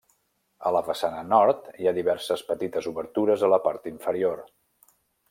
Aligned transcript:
A 0.69 0.71
la 0.75 0.79
façana 0.87 1.19
nord, 1.33 1.69
hi 1.83 1.89
ha 1.91 1.95
diverses 1.99 2.43
petites 2.49 2.89
obertures 2.95 3.45
a 3.49 3.51
la 3.55 3.61
part 3.69 3.87
inferior. 3.97 4.43